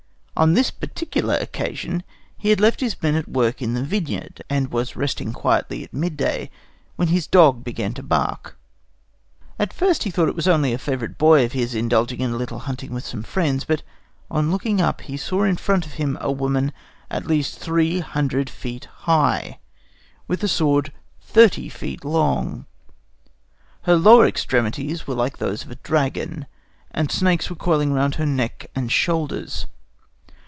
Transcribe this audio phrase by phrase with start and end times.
[0.37, 2.01] On this particular occasion
[2.35, 5.93] he had left his men at work in the vineyard, and was resting quietly at
[5.93, 6.49] midday,
[6.95, 8.57] when his dog began to bark.
[9.59, 12.37] At first he thought it was only a favourite boy of his indulging in a
[12.37, 13.83] little hunting with some friends; but
[14.31, 16.73] on looking up he saw in front of him a woman
[17.11, 19.59] at least three hundred feet high,
[20.27, 22.65] with a sword thirty feet long.
[23.83, 26.47] Her lower extremities were like those of a dragon,
[26.89, 29.67] and snakes were coiling round her neck and shoulders.